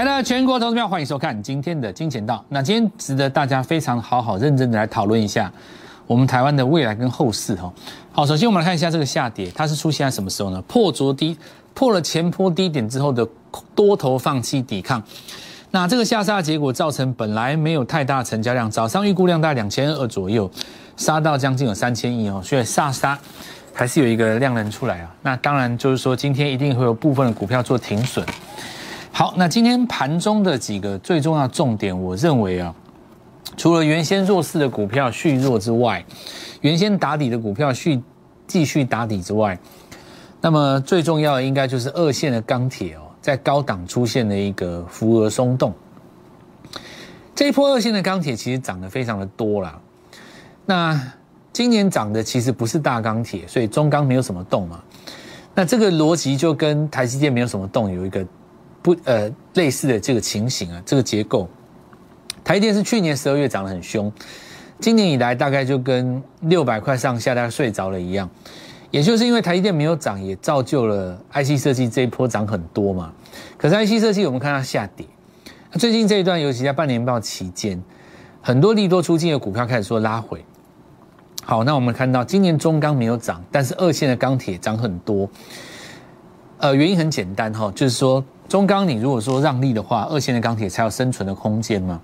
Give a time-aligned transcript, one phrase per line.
[0.00, 2.42] 来了全国投资票，欢迎收看今天的金钱道。
[2.48, 5.52] 那今天值得大家非常好好认真的来讨论一下
[6.06, 7.70] 我们台湾的未来跟后市哈。
[8.10, 10.62] 好，首先我们来看一下这个下跌，它是出现在什么时候呢？
[10.62, 11.36] 破昨低，
[11.74, 13.28] 破了前波低点之后的
[13.74, 15.02] 多头放弃抵抗。
[15.70, 20.50] 那这个下杀结果造成本来没有太大成交量，早上预估量大概两千二左右，
[20.96, 23.18] 杀到将近有三千亿哦，所以下杀
[23.74, 25.14] 还是有一个量能出来啊。
[25.20, 28.24] 那当然就是说今天一定会有部分的股票做停损。
[29.12, 32.74] 好，那今天盘中的几个最重要重点，我认为啊，
[33.56, 36.02] 除了原先弱势的股票续弱之外，
[36.62, 38.00] 原先打底的股票续
[38.46, 39.58] 继续打底之外，
[40.40, 45.74] 那么最重要的应该就是二线的钢铁哦，在高档出现了一个浮额松动。
[47.34, 49.78] 这一波二线的钢铁其实涨得非常的多啦。
[50.64, 50.98] 那
[51.52, 54.80] 今年涨的其实不是大钢铁，所以中钢没有什么动嘛。
[55.54, 58.24] 那这个逻辑就跟台积电没有什么动有一个。
[58.82, 61.48] 不，呃，类似的这个情形啊，这个结构，
[62.42, 64.10] 台电是去年十二月涨得很凶，
[64.78, 68.28] 今年以来大概就跟六百块上下大家睡着了一样，
[68.90, 73.12] 也就是因为台积电没有涨，也造就了 IC 设计这一波涨很多嘛。
[73.58, 75.06] 可是 IC 设计我们看它下跌，
[75.72, 77.82] 最近这一段尤其在半年报期间，
[78.40, 80.42] 很多利多出尽的股票开始说拉回。
[81.44, 85.28] 好，那我们看到今年中钢没有涨，但是二线的钢铁涨很多，
[86.56, 88.24] 呃，原因很简单哈，就是说。
[88.50, 92.00] 中钢，你如果说让利的话，二线的钢铁才有生存的空间嘛。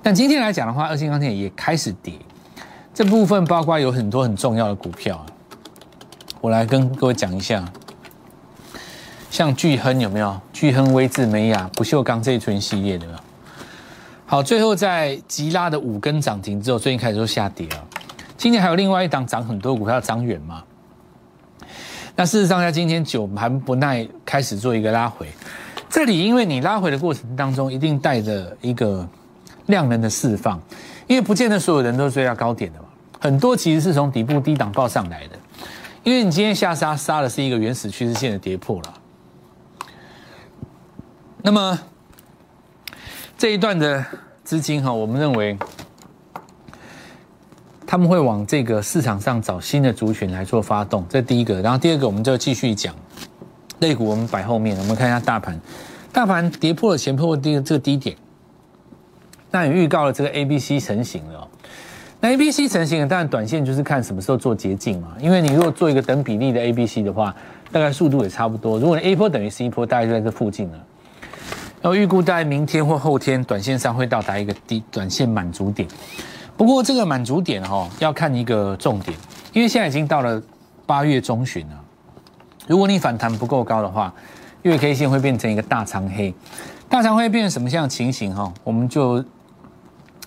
[0.00, 2.14] 但今天来讲的话，二线钢铁也开始跌，
[2.94, 5.26] 这部分包括有很多很重要的股票，
[6.40, 7.64] 我来跟各位讲一下。
[9.32, 10.40] 像巨亨有没有？
[10.52, 13.06] 巨亨、威智、美雅、不锈钢这一群系列的。
[14.26, 17.84] 好，最后在吉拉的五根涨停之后，最近开始都下跌了。
[18.36, 20.62] 今天还有另外一档涨很多股票，涨远嘛。
[22.14, 25.26] 那事实上，在今天九盘不耐开始做一个拉回。
[25.90, 29.06] 这里，因为你拉回的过程当中，一定带着一个
[29.66, 30.58] 量能的释放，
[31.08, 32.86] 因为不见得所有人都追到高点的嘛，
[33.20, 35.36] 很多其实是从底部低档报上来的，
[36.04, 38.94] 因为你今天下杀杀的是一个原始趋势线的跌破了，
[41.42, 41.76] 那么
[43.36, 44.04] 这一段的
[44.44, 45.58] 资金哈，我们认为
[47.84, 52.94] 他们会往这个市场上找新的族群来做发动，这第一个，然后第二个，我们就继续讲。
[53.80, 55.60] 类股我们摆后面，我们看一下大盘，
[56.12, 58.16] 大盘跌破了前破低这个低点，
[59.50, 61.48] 那也预告了这个 A、B、C 成型了。
[62.20, 65.16] 那 A、B、C 成型了，当然短线就是看什么时候做捷径嘛。
[65.18, 67.34] 因为你如果做一个等比例的 A、B、C 的话，
[67.72, 68.78] 大概速度也差不多。
[68.78, 70.78] 如果你 A 波等于 C 波，大概就在这附近了。
[71.80, 75.88] 然后预估在明天或后天，短线上会到达一个低短线满足点。
[76.54, 79.16] 不过这个满足点哈，要看一个重点，
[79.54, 80.42] 因为现在已经到了
[80.84, 81.84] 八月中旬了。
[82.70, 84.14] 如果你反弹不够高的话，
[84.62, 86.32] 月 K 线会变成一个大长黑，
[86.88, 88.54] 大长黑变成什么样的情形哈？
[88.62, 89.24] 我们就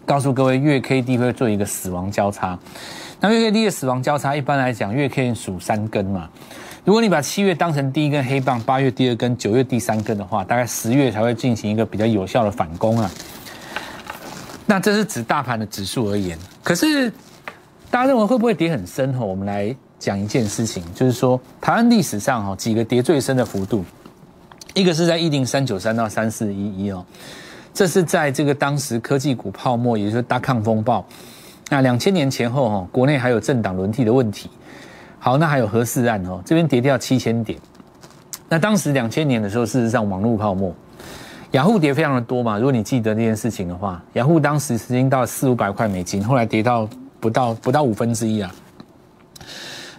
[0.06, 2.60] 告诉各位，月 K D 会做一个死亡交叉。
[3.22, 6.30] 那月 K D 的死亡交叉，一般来讲，月 K 数三根嘛。
[6.84, 13.10] 如果你把七月当成第一根黑棒，八月第二根，九月第三根的话，大概十月才会进行一个比较有效的反攻啊。
[14.66, 17.10] 那这是指大盘的指数而言，可是
[17.90, 19.24] 大家认为会不会跌很深哈？
[19.24, 19.74] 我们来。
[20.04, 23.86] 讲一件事情，就是说台湾历史上哈几个跌最深的幅度，
[24.74, 27.06] 一个是在一零三九三到三四一一哦，
[27.74, 31.06] 这是在这个当时科技股泡沫，也就是大抗风暴。
[31.70, 34.50] 那两千年前后哈，国内还有政党轮替的问题。
[35.20, 37.58] 好，那还有核四案哦，这边跌掉七千点。
[38.50, 40.76] 那当时两千年的时候，事实上网络泡沫，
[41.52, 42.58] 雅虎跌非常的多嘛。
[42.58, 46.90] 如果你记得那件事情的话，雅虎当时曾经到四五百块美金，后来跌到
[47.22, 48.54] 不到不到五分之一啊。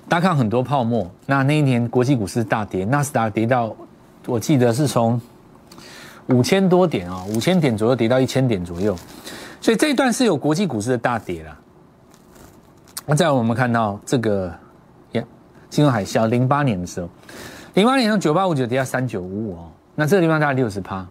[0.08, 3.74] 大家看很多泡沫，那那一年国际股市大跌，纳斯达跌到，
[4.26, 5.20] 我记得是从
[6.26, 8.96] 五千多点啊，五千点左右跌到一千点左右，
[9.60, 11.58] 所以这一段是有国际股市的大跌了。
[13.06, 14.52] 那再我们看到这个，
[15.12, 15.22] 呀，
[15.70, 17.08] 金融海啸零八年的时候，
[17.72, 21.04] 零八年从九八五九跌到三九五五哦，那这个地方大概六十趴。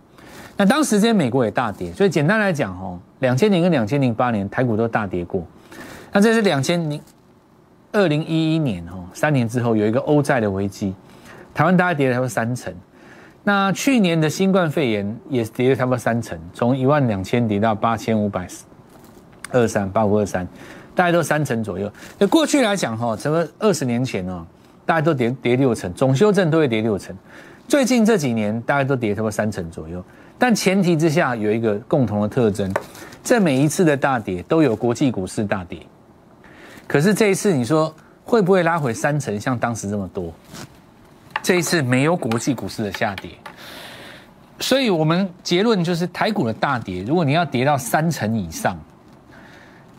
[0.56, 5.44] 那当时间美国也大跌，所以简单来讲哦，两千年跟两千零八年台股都大跌过。
[6.12, 7.02] 那这是两千零。
[7.94, 10.96] 二零一一年哦，三年之后有一个欧债的危机，
[11.54, 12.74] 台湾大概跌了差不多三成。
[13.44, 18.48] 那去年的新冠肺炎也跌了差不多三成，从一万两千跌到八千五百
[19.52, 20.48] 二三八五二三，
[20.96, 21.92] 大概都三成左右。
[22.18, 24.44] 那过去来讲哈，什么二十年前哦，
[24.88, 27.16] 大家都跌跌六成，总修正都会跌六成。
[27.68, 30.04] 最近这几年大概都跌差不多三成左右，
[30.40, 32.74] 但前提之下有一个共同的特征，
[33.22, 35.78] 在每一次的大跌都有国际股市大跌。
[36.88, 37.94] 可是这一次，你说
[38.24, 40.34] 会不会拉回三成，像当时这么多？
[41.42, 43.32] 这一次没有国际股市的下跌，
[44.60, 48.78] 所以我们结论就是台股的大跌，如果你要跌到三成以上，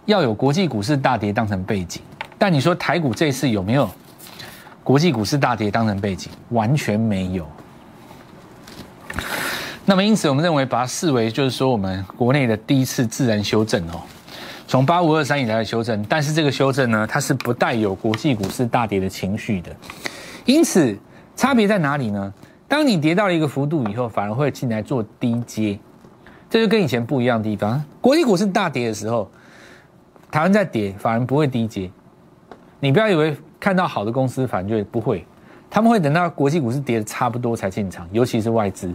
[0.06, 2.00] 要有国际股市大跌当成背景。
[2.38, 3.90] 但你说台股这次有没有
[4.82, 6.30] 国际股市大跌当成背景？
[6.50, 7.46] 完全没有。
[9.84, 14.00] 那么因此，我们认为把它视为就是说我们国内的第一次自然修正哦，
[14.66, 16.04] 从八五二三以来的修正。
[16.08, 19.74] 但是这个修正呢，它是不带有国际股市大跌的情绪的。
[20.44, 20.96] 因此，
[21.36, 22.32] 差别在哪里呢？
[22.66, 25.78] 当你跌到了一个幅度以后，反而会进来做低阶，
[26.50, 27.82] 这就跟以前不一样的地方。
[28.00, 29.30] 国际股市大跌的时候，
[30.30, 31.90] 台湾在跌，反而不会低阶。
[32.80, 35.24] 你不要以为看到好的公司，反正就不会，
[35.70, 38.92] 他们会等到国际股市跌的差不多才进场，尤其是外资。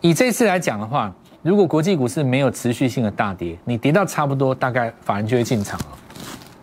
[0.00, 1.12] 以这次来讲的话，
[1.44, 5.86] 如果国际股市没有持续性的大跌，你跌到差不多，大概反而就会进场了。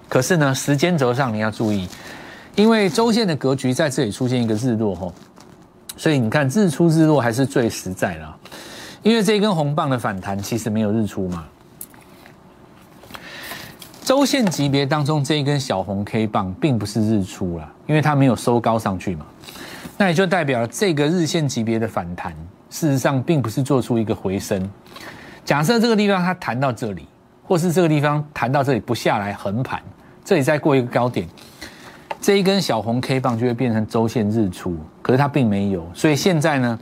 [0.10, 1.88] 可是呢，时间轴上你要注意，
[2.56, 5.14] 因为周线的格局在这里出现一个日落吼。
[5.96, 8.36] 所以你看，日出日落还是最实在了，
[9.04, 11.46] 因为这一根红棒的反弹其实没有日出嘛。
[14.04, 19.28] 周线级别当中这一根小红 K 棒并不是日出了，因为它没有收高上去嘛。
[19.96, 22.36] 那也就代表这个日线级别的反弹，
[22.72, 24.68] 事实上并不是做出一个回升。
[25.46, 27.08] 假设这个地方它弹到这里，
[27.44, 29.80] 或是这个地方弹到这里不下来横盘，
[30.26, 31.28] 这里再过一个高点。
[32.20, 36.80] 这一根小红 K 棒就会变成周线日出，可是它并没有，所以现在呢，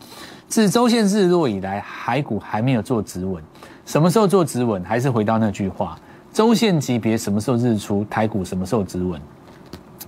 [0.48, 3.42] 自周线日落以来，海股还没有做止稳。
[3.86, 4.84] 什么时候做止稳？
[4.84, 5.98] 还是回到那句话：
[6.32, 9.20] 周线级别什么时候日出，台股什么时候止稳？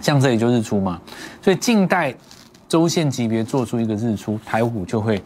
[0.01, 0.99] 像这里就日出嘛，
[1.41, 2.13] 所以静待
[2.67, 5.21] 周线级别做出一个日出，台股就会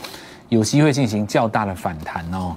[0.50, 2.56] 有机会进行较大的反弹哦。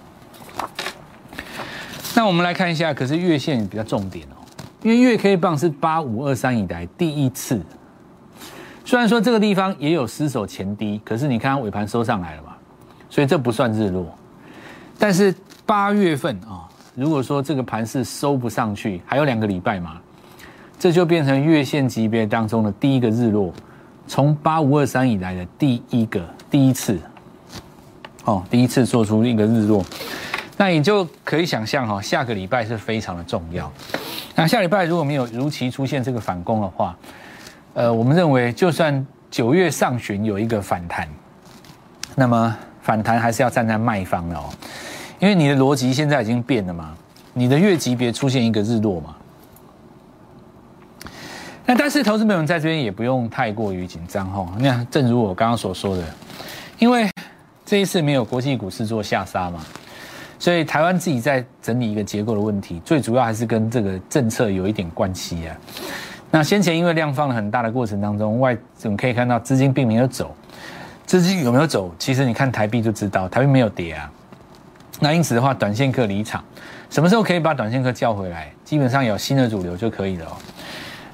[2.14, 4.36] 那我们来看一下，可是月线比较重点哦。
[4.82, 7.60] 因为月 K 棒是八五二三以来第一次，
[8.84, 12.54] 虽然说这个地方也有失守前低，可是你看尾盘收上来了嘛，
[13.10, 14.06] 所以这不算日落。
[14.98, 15.34] 但是
[15.66, 20.00] 八月份啊，如果说这个盘是收不上去，还有两个礼拜嘛，
[20.78, 23.52] 这就变成月线级别当中的第一个日落，
[24.06, 26.98] 从八五二三以来的第一个第一次，
[28.28, 29.82] 哦，第一次做出一个日落，
[30.58, 33.72] 那你就可以想象哈，下个礼拜是非常的重要。
[34.34, 36.94] 那下礼拜如果没有如期出现这个反攻的话，
[37.72, 41.08] 呃，我们认为就算九月上旬有一个反弹，
[42.14, 44.44] 那么反弹还是要站在卖方的哦，
[45.18, 46.94] 因为你的逻辑现在已经变了嘛，
[47.32, 49.16] 你的月级别出现一个日落嘛。
[51.64, 56.04] 那但是投资朋友在这边也不用太过于紧张哈，那正如我刚刚所说的，
[56.78, 57.08] 因为
[57.68, 59.60] 这一次没有国际股市做下杀嘛。
[60.38, 65.54] 所以台湾自己在整理一个结构的问题，最主要还是跟这个政策有一点关系啊。
[66.30, 70.34] 那先前因为量放了很大的过程当中，外我们可以看到资金并没有走，
[71.04, 71.94] 资金有没有走？
[71.98, 74.10] 其实你看台币就知道，台币没有跌啊。
[75.00, 76.42] 那因此的话，短线客离场，
[76.88, 78.50] 什么时候可以把短线客叫回来？
[78.64, 80.32] 基本上有新的主流就可以了哦。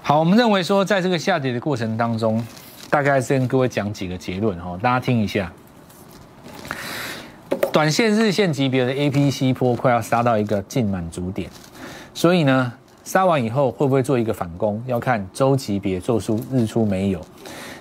[0.03, 2.47] 好，我们认为说，在这个下跌的过程当中，
[2.91, 5.51] 大概是跟各位讲几个结论哦，大家听一下。
[7.75, 11.51] 短线日线级别的 A P C 波快要杀到一个近满足点，
[12.15, 12.73] 所以呢，
[13.03, 17.21] 杀完以后会不会做一个反攻，要看周级别做出日出没有。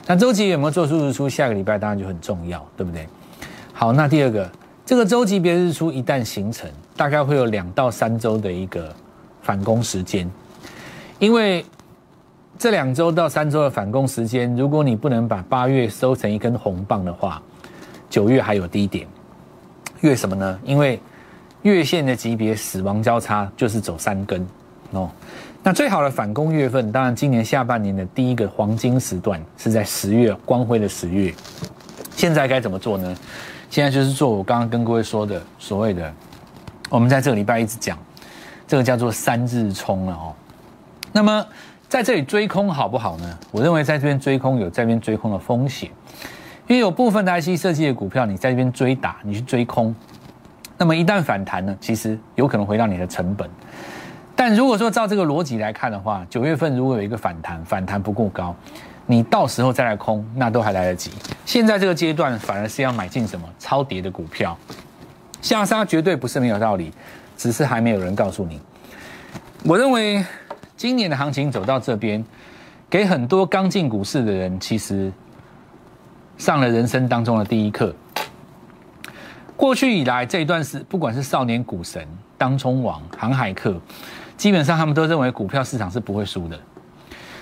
[0.08, 3.08] 那周级别有没有做出日出，下个礼拜当然就很重要，对不对？
[3.72, 4.50] 好，那第二个，
[4.84, 8.92] 这个周级别日出一旦形成，大概会有两到三周的一个
[9.44, 10.28] 反攻时间，
[11.20, 11.64] 因为
[12.58, 17.40] 这两周到三周的反攻时间，如果你不能把八月收成一根红棒的话，
[18.10, 19.08] 九月还有低点。
[20.04, 20.60] 月什么呢？
[20.66, 21.02] 因为
[21.62, 24.46] 月线的级别死亡交叉就是走三根
[24.92, 25.10] 哦。
[25.64, 31.34] 那最好的反攻月份，当然今年下半年的第一个黄金时段是在十月，光辉的十月。
[32.18, 33.16] 现在该怎么做呢？
[33.70, 36.14] 现在就是做我刚刚跟各位说的所谓的，
[36.90, 37.98] 我们在这个礼拜一直讲，
[38.68, 40.36] 这个叫做三日冲了哦。
[41.14, 41.46] 那么
[41.88, 43.40] 在这里追空好不好呢？
[43.52, 45.90] 我认为在这边追空有这边追空的风险。
[46.68, 49.94] 因为有部分的 IC 设计的股票，你在这边追打，你去追空，
[50.78, 53.50] 那么一旦反弹呢，其实有可能回到你的成本。
[54.34, 58.56] 但如果说照这个逻辑来看的话，九月份如果有一个反弹，反弹不够高，
[59.06, 61.12] 你到时候再来空，那都还来得及。
[61.46, 64.58] 现在这个阶段反而是要买进什么超跌的股票，
[65.42, 66.94] 下杀绝对不是没有道理，
[67.36, 68.60] 只是还没有人告诉你。
[69.66, 70.26] 我认为
[70.78, 72.24] 今年的行情走到这边，
[72.90, 75.12] 给很多刚进股市的人，其实。
[76.44, 77.96] 上了人生当中的第一课。
[79.56, 82.06] 过去以来这一段是，不管是少年股神、
[82.38, 83.80] 当冲王、航海客，
[84.36, 86.60] 基本上他们都认为股票市场是不会输的。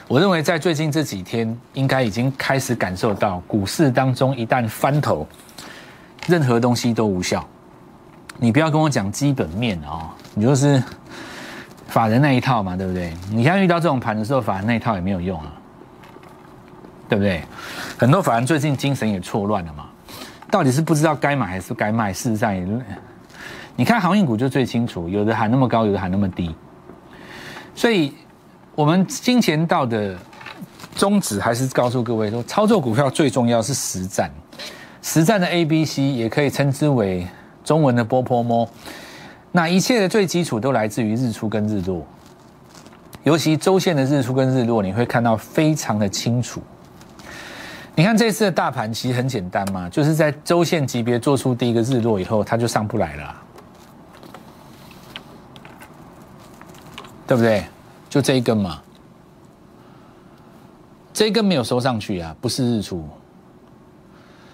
[0.08, 5.28] 我认为在最近这几天，应该已经开始感受到股市当中一旦翻头，
[6.28, 7.44] 任何东西都无效。
[8.38, 10.84] 你不要跟我讲基本面哦，你就是
[11.88, 13.12] 法人那一套嘛，对不对？
[13.32, 15.52] 你现在遇到这种盘的时候，法人那一套也没有用啊，
[17.12, 17.44] 对不对？
[17.98, 19.88] 很多法人最近精神也错乱了嘛，
[20.50, 22.14] 到底是不知道该买还是该卖？
[22.14, 22.66] 事实上也，
[23.76, 26.56] 你看航运股就最清楚，有的喊那么高，有的喊那么低。
[27.76, 28.14] 所以，
[28.76, 30.18] 我们金钱道的
[30.96, 34.32] 宗旨还是告诉各位说，操作股票最重要是实战。
[35.02, 37.28] 实战的 A、B、C 也可以称之为
[37.66, 38.66] 中文的波波摸。
[39.52, 42.08] 那一切的最基础都来自于日出跟日落，
[43.24, 46.62] 尤其周线的日出跟日落，你会看到非常的清楚。
[47.96, 53.36] 你看这次的大盘其实很简单嘛，就是在周线级别做出第一个日落以后，它就上不来了。
[57.28, 57.64] 对不对？
[58.10, 58.82] 就这一根嘛，
[61.14, 63.08] 这一根没有收上去啊，不是日出。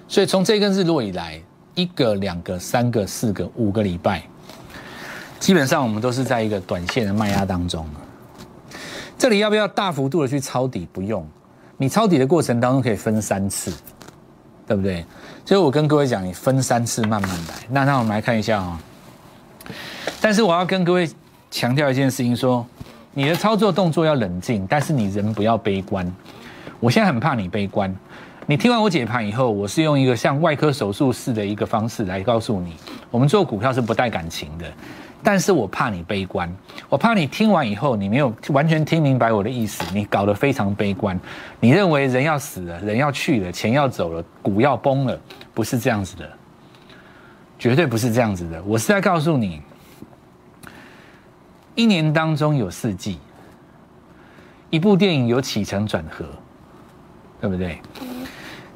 [0.08, 1.42] 所以从这根日落以来，
[1.74, 4.22] 一个、两个、三个、四个、五个礼拜，
[5.40, 7.84] 基本上我们都是在一个短线的卖压当中。
[9.18, 10.88] 这里要不要大幅度的去抄底？
[10.94, 11.28] 不用，
[11.78, 13.72] 你抄底的过程当中可以分三次，
[14.68, 15.06] 对不对？
[15.46, 17.54] 所以我跟各位讲，你分三次慢慢来。
[17.70, 18.80] 那那我们来看一下啊，
[20.20, 21.10] 但是我要跟各位。
[21.50, 22.64] 强调一件事情，说
[23.14, 26.06] 你的操作动作要冷静，但是你人不要悲观。
[26.82, 27.96] 我现在很怕你悲观。
[28.46, 32.76] 你听完我解盘以后，我是用一个像外科手术式的一个方式来告诉你，
[33.10, 34.66] 我们做股票是不带感情的。
[35.24, 36.54] 但是我怕你悲观，
[36.88, 41.20] 我怕你听完以后你没有完全听明白我的意思，你搞得非常悲观。
[41.60, 45.20] 你认为人要死了，人要去了，钱要走了，股要崩了，
[45.54, 46.30] 不是这样子的，
[47.60, 48.62] 绝对不是这样子的。
[48.64, 49.62] 我是在告诉你。
[51.76, 53.20] 一年当中有四季，
[54.72, 56.26] 一部电影有起承转合，
[57.40, 57.80] 对不对？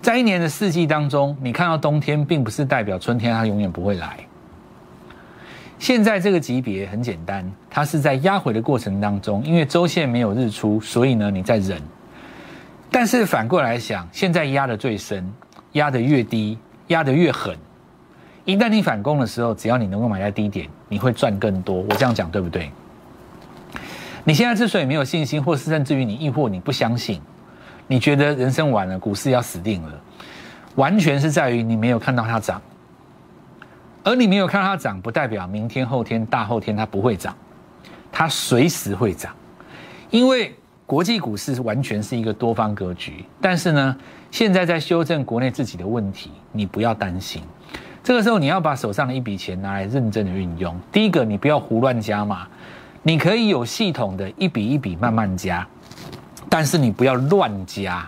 [0.04, 4.20] 在一年的四季当中，你看到冬天，并不是代表春天它永远不会来。
[5.82, 11.82] 现在这个级别很简单，它是在压回的过程当中，因为周线没有日出，所以呢你在忍。
[12.92, 15.28] 但是反过来想，现在压的最深，
[15.72, 16.56] 压的越低，
[16.90, 17.58] 压的越狠。
[18.46, 21.78] 一旦你反攻的时候，只要你能够买在低点，你会赚更多。
[21.78, 22.72] 我这样讲对不对？
[24.24, 27.20] 你现在之所以没有信心，或是甚至于你亦或你不相信，
[27.88, 30.00] 你觉得人生完了，股市要死定了，
[30.76, 32.62] 完全是在于你没有看到它涨，
[34.04, 37.36] 而你没有看到它涨，不代表明天、后天、大后天它不会涨，
[38.12, 39.32] 它随时会涨，
[40.10, 40.56] 因为
[40.86, 43.24] 国际股市完全是一个多方格局。
[43.40, 43.96] 但是呢，
[44.32, 47.44] 现在在修正国内自己的问题，你不要担心，
[48.04, 50.76] 这个时候你要把手上的一笔钱拿来认真的运用。
[50.92, 52.48] 第一个，你不要胡乱加码。
[53.04, 55.68] 你可以有系统的一笔一笔慢慢加，
[56.48, 58.08] 但是你不要乱加。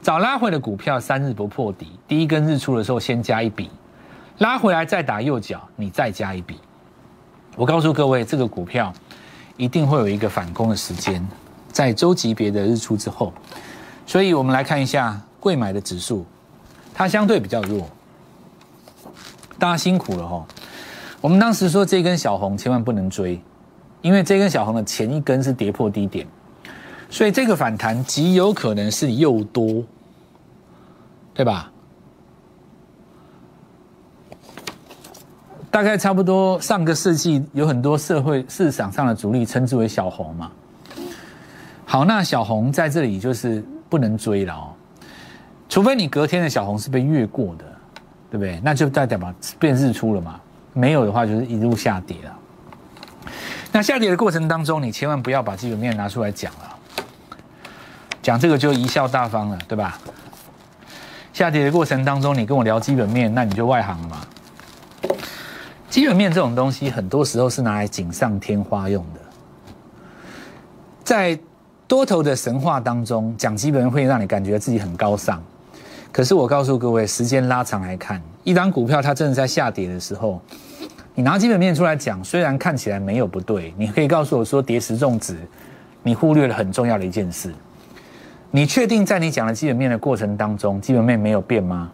[0.00, 3.70] 早拉回的股票三日不破底，第一根日出的时候先加一笔，
[4.38, 6.58] 拉回来再打右脚，你再加一笔。
[7.56, 8.92] 我告诉各位，这个股票
[9.56, 11.26] 一定会有一个反攻的时间，
[11.72, 13.32] 在周级别的日出之后。
[14.06, 16.24] 所以我们来看一下贵买的指数，
[16.94, 17.88] 它相对比较弱。
[19.58, 20.46] 大家辛苦了哈。
[21.20, 23.40] 我们当时说这根小红千万不能追。
[24.02, 26.24] 因为这根小红的前一根是跌破低点，
[27.10, 29.82] 所以这个反弹极有可能是又多，
[31.34, 31.72] 对吧？
[35.76, 40.50] 大概差不多上个世纪有很多社会市场上的主力称之为小红嘛。
[41.84, 44.72] 好，那小红在这里就是不能追了哦，
[45.68, 47.64] 除非你隔天的小红是被越过的，
[48.30, 48.58] 对不对？
[48.64, 50.40] 那就代表嘛变日出了嘛，
[50.72, 52.34] 没有的话就是一路下跌了。
[53.70, 56.76] 那下跌的过程当中，你千万不要把基本面拿出来讲了，
[58.22, 59.98] 讲这个就贻笑大方了，对吧？
[61.34, 64.16] 下跌的过程当中，你跟我聊基本面，那你就外行了嘛。
[65.96, 69.20] 基本面这种东西，很多时候是拿来锦上添花用的。
[71.02, 71.38] 在
[71.88, 75.42] 多头的神话当中，讲基本面会让你感觉自己很高尚。
[76.12, 80.38] 可是我告诉各位，时间拉长来看，一张股票它真的在下跌的时候。
[81.14, 85.34] 你拿基本面出来讲，虽然看起来没有不对，你可以告诉我说跌时重值，
[86.02, 87.50] 你忽略了很重要的一件事。
[88.50, 91.90] 你确定在你讲的基本面的过程当中，基本面没有变吗？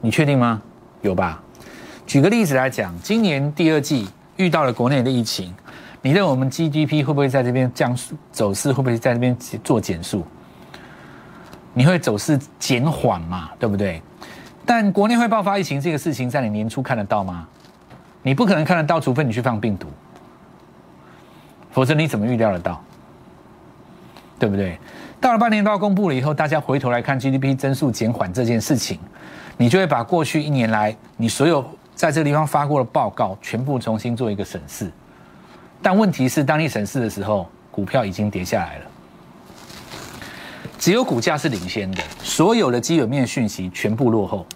[0.00, 0.62] 你确定吗？
[1.02, 1.42] 有吧？
[2.08, 5.54] 举个例子来讲，今年第二季遇到了国内的疫情，
[6.00, 8.16] 你认为我们 GDP 会不会在这边降速？
[8.32, 10.26] 走势会不会在这边做减速？
[11.74, 13.50] 你会走势减缓嘛？
[13.58, 14.00] 对不对？
[14.64, 17.46] 但国内会爆发疫情这个事情，在你年初看得到吗？
[18.22, 19.86] 你不可能看得到，除非你去放病毒，
[21.70, 22.82] 否则你怎么预料得到？
[24.38, 24.78] 对不对？
[25.20, 28.98] 到了半年报公布了以后，大家回头来看 GDP 增速减缓这件事情，
[29.58, 31.62] 你就会把过去一年来你所有
[31.98, 34.88] 在这个地方发过的报告全部重新做一个审视。
[35.82, 38.84] 但问题是，当你审视的时候，股票已经跌下来了，
[40.78, 44.46] 只有股价是领先的，所有的基本面讯息全部落后。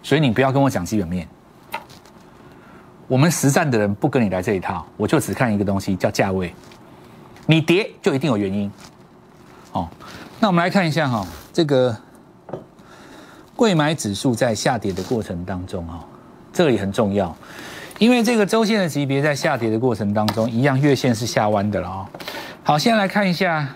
[0.00, 1.26] 所以你不要跟我讲基本面，
[3.08, 6.54] 我们实战的人不跟你来这一套，我就只看一个东西叫价位，
[7.46, 8.70] 你跌就一定有原因。
[9.72, 9.88] 哦，
[10.38, 11.96] 那我们来看一下哈，这个
[13.56, 16.04] 贵买指数在下跌的过程当中啊，
[16.52, 17.34] 这里很重要。
[17.98, 22.10] 因为这个周线的级别在下跌的过程当中，一样月线是下弯的了啊。
[22.64, 23.68] 好，现在来看一下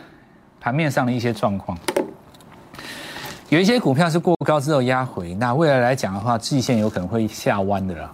[0.60, 1.78] 盘面上的一些状况。
[3.48, 8.12] 有一些股票是过高之后压回，那未来来讲的话，季线有可能会下弯的了。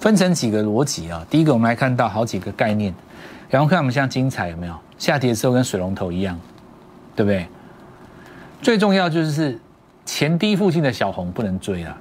[0.00, 1.24] 分成几个逻辑啊。
[1.30, 2.92] 第一个，我们来看到好几个概念，
[3.48, 6.36] 然后看我们像精彩有没有下跌之后跟水龙头一样，
[7.14, 7.46] 对不对？
[8.60, 9.56] 最重要就是
[10.04, 11.96] 前低附近的小红不能追了。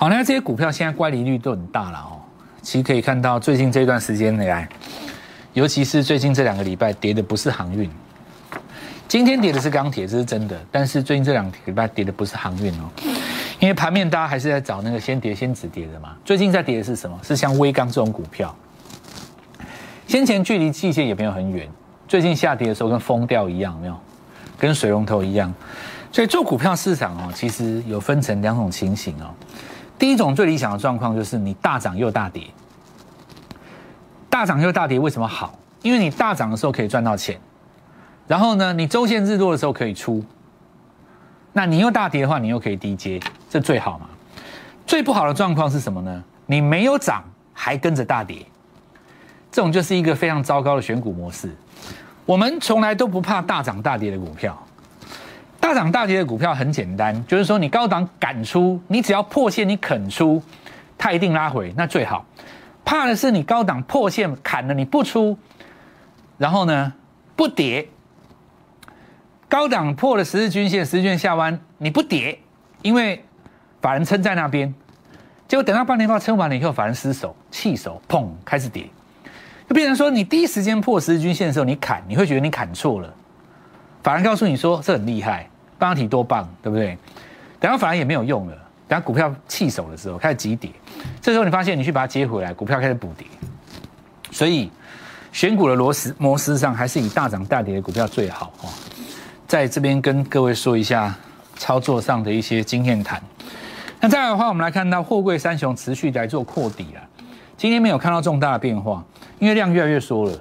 [0.00, 2.16] 好，那这些股票现在乖离率都很大了哦。
[2.62, 4.66] 其实可以看到，最近这段时间以来，
[5.52, 7.86] 尤其是最近这两个礼拜跌的不是航运，
[9.06, 10.58] 今天跌的是钢铁，这是真的。
[10.72, 12.88] 但是最近这两个礼拜跌的不是航运哦，
[13.58, 16.16] 因为盘面大家还是在找那个先跌先止跌的嘛。
[16.24, 17.20] 最近在跌的是什么？
[17.22, 18.56] 是像微钢这种股票，
[20.06, 21.68] 先前距离季线也没有很远，
[22.08, 23.94] 最近下跌的时候跟疯掉一样，没有？
[24.58, 25.52] 跟水龙头一样。
[26.10, 29.28] 所以做股票市场哦，其实有分成两种情形哦。
[30.00, 32.42] 第一种最理想的状况就是你大涨又大跌，
[34.30, 35.58] 大涨又大跌为什么好？
[35.82, 37.38] 因为你大涨的时候可以赚到钱，
[38.26, 40.24] 然后呢，你周线日落的时候可以出，
[41.52, 44.06] 那你又大跌的话，你又可以低接，这最好嘛。
[44.86, 46.24] 最不好的状况是什么呢？
[46.46, 48.46] 你没有涨还跟着大跌，
[49.52, 51.54] 这种就是一个非常糟糕的选股模式。
[52.24, 54.58] 我们从来都不怕大涨大跌的股票。
[55.60, 60.42] 大涨大跌的股票很简单，就是说你高档敢出，你只要破线你肯出，
[60.98, 62.24] 它一定拉回，那最好。
[62.84, 65.38] 怕的是你高档破线砍了你不出，
[66.38, 66.92] 然后呢
[67.36, 67.86] 不跌，
[69.48, 72.40] 高档破了十日均线，十日均线下弯你不跌，
[72.82, 73.22] 因为
[73.80, 74.74] 法人撑在那边，
[75.46, 78.88] 结果等到半年报撑完了以后，法人失手弃手，砰开始跌，
[79.68, 83.14] 就变成说你第一时间破十日均线的时候你砍，你会觉得你砍错了，
[84.02, 85.49] 法人告诉你说这很厉害。
[85.80, 86.96] 半导体多棒，对不对？
[87.58, 88.54] 等下反而也没有用了。
[88.86, 90.70] 等下股票弃手的时候开始急跌，
[91.20, 93.26] 这时候你发现你去把它接回来，股票开始补跌。
[94.30, 94.70] 所以
[95.32, 98.68] 选股的螺丝模式上，还是以大涨大跌的股票最好哈。
[99.46, 101.14] 在这边跟各位说一下
[101.56, 103.22] 操作上的一些经验谈。
[104.00, 107.00] 那再来的话，我们来看到货柜三雄持续来做扩底了。
[107.56, 109.04] 今天没有看到重大的变化，
[109.38, 110.38] 因为量越来越缩了。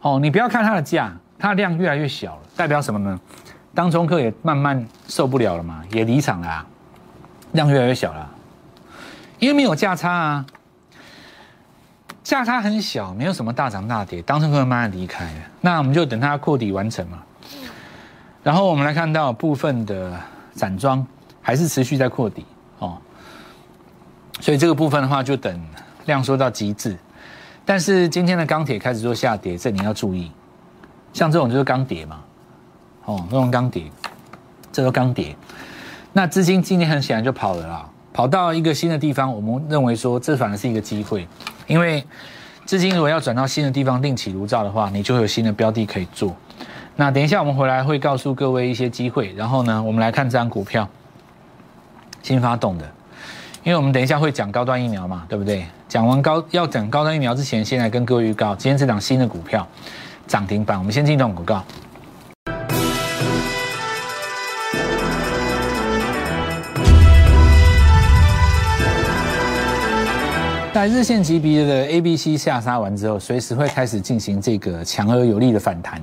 [0.00, 3.20] 哦，你不要看它的价，它的量越来越小了，代表什么呢？
[3.74, 6.66] 当中客也慢慢受不了了嘛，也离场了，
[7.52, 8.28] 量越来越小了，
[9.38, 10.46] 因为没有价差啊，
[12.24, 17.22] 价差很小，没有什么大涨大跌，当中客慢慢离开，那我们就等它扩底完成嘛。
[18.42, 20.18] 然后我们来看到部分的
[20.54, 21.06] 散装
[21.42, 22.44] 还是持续在扩底
[22.78, 22.98] 哦，
[24.40, 25.60] 所以这个部分的话就等
[26.06, 26.96] 量缩到极致，
[27.64, 30.32] 但是今天的钢铁开始做下跌，这你要注意，
[31.12, 32.24] 像这种就是钢铁嘛。
[33.08, 33.84] 哦，用钢铁，
[34.70, 35.34] 这都钢铁，
[36.12, 39.34] 那资金今天很显然就跑了啦，跑到一个新的地方。
[39.34, 41.26] 我们认为说，这反而是一个机会，
[41.66, 42.04] 因为
[42.66, 46.36] 资金如果要转到新的地方另起炉灶的话，你就会有新的标的可以做。
[46.96, 50.86] 那等一下我们回来会告诉各位一些机会，然后呢，我们来看这张股票，
[52.22, 52.84] 新发动的，
[53.62, 55.64] 因为我们等一下会讲高端疫苗嘛，对不对？
[55.88, 59.66] 讲完高要讲高端疫苗之前，先来跟各位预告，今天这档新的股票
[60.26, 61.64] 涨停板，我们先进一段广告。
[70.78, 76.00] 在日线级别的 A、B、C 下杀完之后，随时会开始进行这个强而有力的反弹。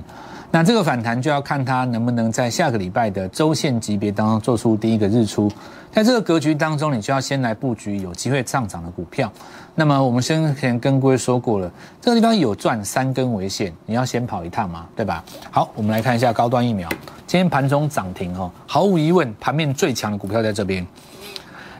[0.50, 5.50] 那这个反弹就要看它能不能在下个礼拜的周线级别当中做出第一个日出。
[5.90, 9.32] 在这个格局当中，你就要先来布局有机会上涨的股票。
[9.74, 15.24] 那么我们先前跟各位说过了，这个地方有赚三根为线，你要先跑一趟嘛，对吧？
[15.50, 16.86] 好，我们来看一下高端疫苗，
[17.26, 20.86] 今天盘中涨停哦，毫无疑问，盘面最强的股票在这边。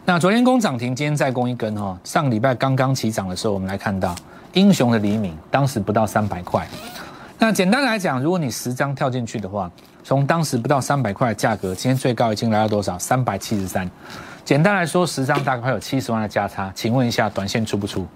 [0.08, 1.98] 那昨天攻涨停，今天再攻一根哈。
[2.04, 4.14] 上礼拜刚刚起涨的时候，我们来看到
[4.52, 6.64] 英雄的黎明，当时不到三百块。
[7.40, 9.68] 那简单来讲，如果你十张跳进去的话，
[10.04, 12.96] 从当时不到三百块的价格，今天最高已经来到多少？
[12.96, 13.90] 三百七十三。
[14.44, 16.70] 简单来说，十张大概有七十万的价差。
[16.72, 18.06] 请问一下，短线出不出？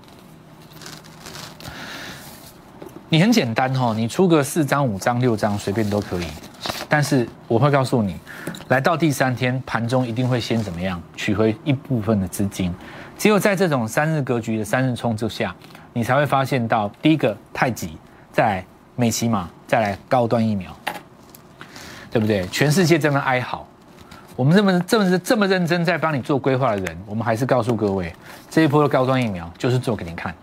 [3.09, 6.27] 你很简单哈，你出个四张、五张、六张，随便都可以。
[6.89, 8.17] 但是我会告诉你，
[8.69, 12.75] 来到第三天盘中一定会先怎么样取回一部分的资金。
[13.19, 15.55] 只有在这种三日格局的三日冲之下，
[15.93, 17.99] 你才会发现到第一个太极，
[18.33, 18.65] 再来
[18.97, 20.75] 美骑马，再来高端疫苗，
[22.11, 22.47] 对不对？
[22.47, 23.67] 全世界这么哀嚎，
[24.37, 28.11] 我们这么这么这么认真在帮你做规划的人，我们还是告诉各位，
[28.49, 30.35] 这一波的高端疫苗就是做给你看。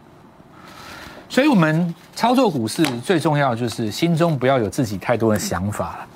[1.29, 6.07] 所以，我们操作股市最重要就是心中不要有自己太多的想法。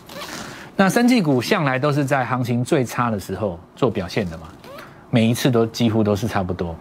[0.75, 4.47] 那生技股向来都是在行情最差的时候做表现的嘛，
[5.10, 6.75] 每一次都几乎都是差不多。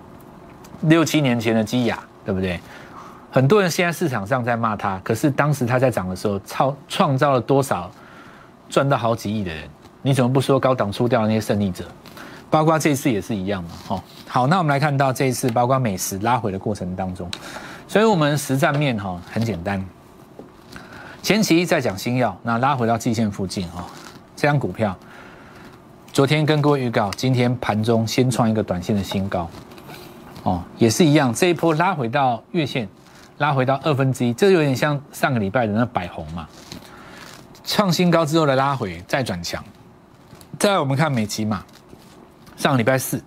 [0.83, 2.59] 六七年前的基雅，对不对？
[3.31, 7.91] 很多人现在市场上在骂它，可是当时它在涨的时候，创创造了多少
[8.69, 9.65] 赚到好几亿的人？
[10.03, 11.85] 你怎么不说高档出掉那些胜利者？
[12.49, 14.05] 包括这次也是一样嘛，哈。
[14.27, 17.31] 好，那我们来看到这一次，包括美食拉回的过程当中。
[17.87, 19.85] 所以，我们实战面哈很简单。
[21.23, 23.87] 前期在讲新药，那拉回到季线附近啊，
[24.35, 24.97] 这张股票，
[26.13, 29.49] 昨天跟各位预告，今天盘中先创一个短线的新高，
[30.43, 32.89] 哦，也是一样，这一波拉回到月线，
[33.37, 36.49] 拉回到二分之一，这有点像上个礼拜的那百红嘛，
[37.65, 39.63] 创新高之后的拉回再转强。
[40.59, 41.63] 再来我们看美琪嘛，
[42.57, 43.23] 上个礼拜四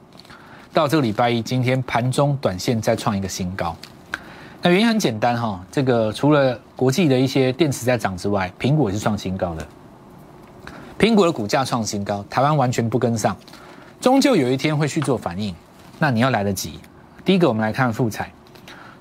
[0.74, 3.76] 到这个礼拜一，今天盘中短线再创一个新高。
[4.66, 9.68] 那原因很简单哈，这个除了国际的一些电池在涨之外，苹果也是创新高的。
[10.98, 13.36] 苹果的股价创新高，台湾完全不跟上，
[14.00, 15.54] 终究有一天会去做反应。
[16.00, 16.80] 那你要来得及。
[17.26, 18.32] 第一个，我们来看富彩，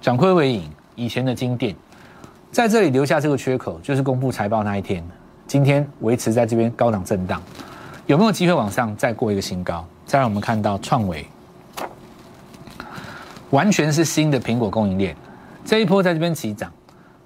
[0.01, 1.77] 转亏为盈，以前的金店
[2.51, 5.01] 在这里留下这个缺口，就是公布财报那一天。
[5.46, 7.40] 今天维持在这边高档震荡，
[8.07, 9.87] 有没有机会往上再过一个新高？
[10.07, 11.25] 再让我们看到创维，
[13.51, 15.16] 完全是新的苹果供应链。
[15.64, 16.70] 这一波在这边起涨，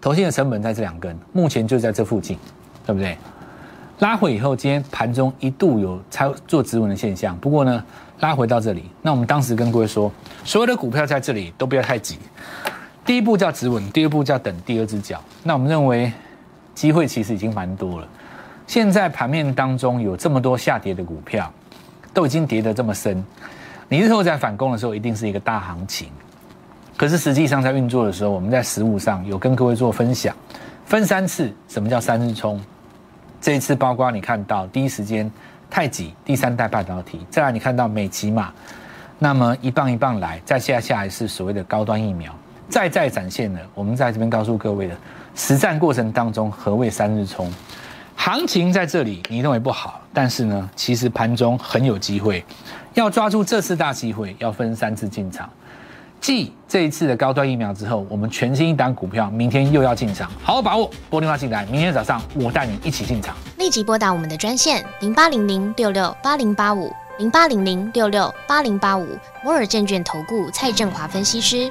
[0.01, 2.38] 投线的成本在这两根，目前就在这附近，
[2.85, 3.16] 对不对？
[4.01, 7.83] 拉回以后，今天盘中一度有才做止稳的现象，不过呢，
[8.20, 10.12] 拉回到这里，那我们当时跟各位说，
[10.44, 12.18] 所有的股票在这里都不要太急，
[13.07, 15.18] 第一步叫止稳，第二步叫等第二只脚。
[15.42, 16.12] 那我们认为
[16.75, 18.07] 机会其实已经蛮多了，
[18.66, 21.51] 现在盘面当中有这么多下跌的股票，
[22.12, 23.25] 都已经跌得这么深，
[23.88, 26.11] 你日后在反攻的时候，一定是一个大行情。
[26.97, 30.35] 可是实际上在运作的时候，我们在实物上有跟各位做分享，
[30.87, 32.61] 分三次，什么叫三日冲？
[33.41, 35.31] 这一次包括你看到第一时间
[35.69, 38.51] 太极第三代半导体，再来你看到美骑马，
[39.19, 42.35] 那么一棒一棒来，再下下来是所谓的高端疫苗，
[42.71, 44.97] 再再展现了我们在这边告诉各位的
[45.35, 47.53] 实战过程当中何谓三日冲？
[48.17, 52.43] 行情在这里你认为不好，但是呢，其实盘中很有机会，
[52.95, 55.47] 要抓住这次大机会，要分三次进场。
[56.21, 63.37] 继这一次的高端疫苗之后，我们全新一档股票明天又要进场，好好把握，拨电话进来，明天早上我带你一起进场。
[63.59, 69.07] 立即拨打我们的专线零八零零六六八零八五零八零零六六八零八五
[69.45, 71.71] 摩尔证券投顾蔡振华分析师。